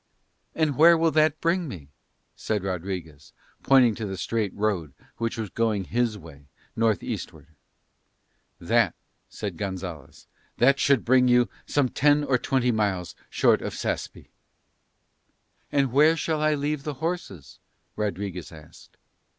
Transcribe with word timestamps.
"And 0.55 0.77
where 0.77 0.97
will 0.97 1.11
that 1.11 1.39
bring 1.41 1.67
me?" 1.67 1.89
said 2.35 2.63
Rodriguez, 2.63 3.33
pointing 3.61 3.93
to 3.93 4.07
the 4.07 4.17
straight 4.17 4.51
road 4.55 4.95
which 5.17 5.37
was 5.37 5.51
going 5.51 5.83
his 5.83 6.17
way, 6.17 6.47
north 6.75 7.03
eastward. 7.03 7.49
"That," 8.59 8.95
said 9.29 9.57
Gonzalez, 9.57 10.25
"that 10.57 10.79
should 10.79 11.05
bring 11.05 11.27
you 11.27 11.49
some 11.67 11.87
ten 11.87 12.23
or 12.23 12.39
twenty 12.39 12.71
miles 12.71 13.13
short 13.29 13.61
of 13.61 13.75
Saspe." 13.75 14.29
"And 15.71 15.91
where 15.91 16.17
shall 16.17 16.41
I 16.41 16.55
leave 16.55 16.81
the 16.81 16.95
horses?" 16.95 17.59
Rodriguez 17.95 18.51
asked. 18.51 18.97